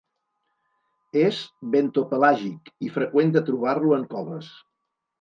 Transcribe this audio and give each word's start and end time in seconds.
És 1.25 1.43
bentopelàgic 1.77 2.75
i 2.89 2.93
freqüent 2.99 3.39
de 3.39 3.47
trobar-lo 3.53 3.97
en 4.03 4.13
coves. 4.19 4.53